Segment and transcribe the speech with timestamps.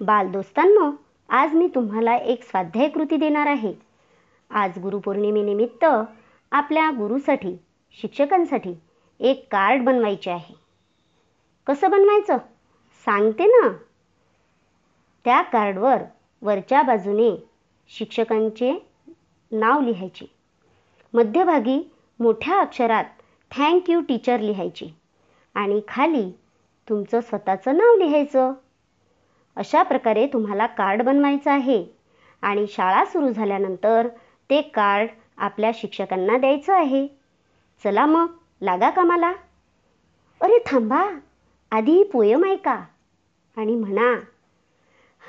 [0.00, 0.90] बालदोस्तांनो
[1.28, 3.74] आज मी तुम्हाला एक स्वाध्याय कृती देणार आहे.
[4.50, 5.84] आज गुरुपौर्णिमेनिमित्त
[6.52, 7.56] आपल्या गुरुसाठी
[8.00, 8.74] शिक्षकांसाठी
[9.20, 10.54] एक कार्ड बनवायचे आहे.
[11.66, 12.36] कसं बनवायचं?
[13.04, 13.68] सांगते ना.
[15.24, 15.96] त्या कार्डवर
[16.42, 17.48] वरच्या बाजूने
[17.88, 18.86] शिक्षकांचे
[19.52, 20.30] नाव लिहायचे.
[21.14, 21.90] मध्यभागी
[22.20, 23.04] मोठ्या अक्षरात
[23.50, 24.96] थँक यू टीचर लिहायचे.
[25.54, 26.30] आणि खाली
[26.88, 28.52] तुमचं स्वतःचं नाव लिहायचं.
[29.58, 31.84] अशा प्रकारे तुम्हाला कार्ड बनवायचं आहे.
[32.42, 34.08] आणि शाळा सुरू झाल्यानंतर
[34.50, 37.08] ते कार्ड आपल्या शिक्षकांना द्यायचं आहे.
[37.84, 38.26] चला मग
[38.62, 39.32] लागा कामाला.
[40.40, 41.04] अरे थांबा
[41.70, 42.84] आधी ही पोयम ऐका.
[43.56, 44.20] आणि म्हणा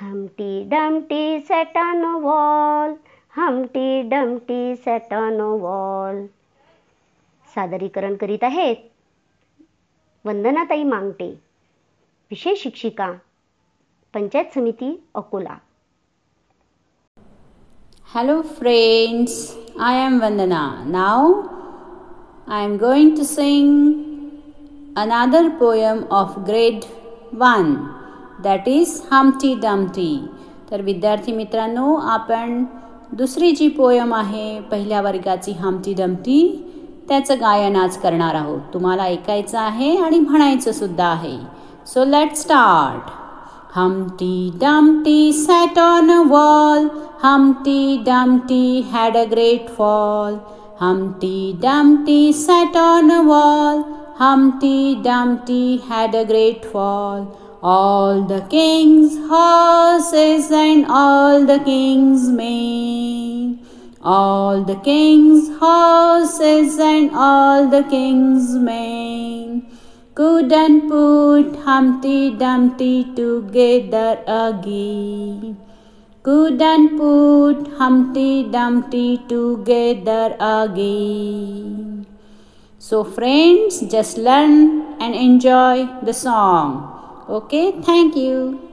[0.00, 1.76] Humpty Dumpty sat
[2.22, 2.94] wall
[3.36, 6.26] Humpty Dumpty sat on wall
[7.54, 8.76] सादरीकरण करीत आहेत.
[10.24, 11.30] वंदनाताई मांगटे
[12.30, 13.12] विषय शिक्षिका
[14.14, 15.54] पंचायत समिती Akola.
[18.14, 19.34] Hello friends
[19.80, 21.32] I am Vandana now
[22.52, 26.84] I am going to sing another poem of grade
[27.32, 27.74] one
[28.44, 30.16] that is Humpty Dumpty
[30.70, 32.64] तर विद्यार्थी मित्रांनो आपण
[33.12, 36.40] दुसरी जी पोयम आहे पहिल्या वर्गाची हमटी डमटी
[37.08, 38.60] त्याचं गायन आज करणार आहोत.
[38.74, 41.36] तुम्हाला ऐकायचं आहे आणि म्हणायचं सुद्धा आहे.
[41.86, 43.18] So let start
[43.74, 46.88] Humpty Dumpty sat on a wall.
[47.18, 50.38] Humpty Dumpty had a great fall.
[50.78, 53.84] Humpty Dumpty sat on a wall.
[54.16, 57.38] Humpty Dumpty had a great fall.
[57.62, 63.60] All the king's horses and all the king's men.
[64.02, 68.89] All the king's horses and all the king's men
[70.20, 75.56] couldn't put Humpty Dumpty together again.
[76.22, 82.04] Couldn't put Humpty Dumpty together again.
[82.78, 87.24] So, friends, just learn and enjoy the song.
[87.26, 88.69] Okay, thank you.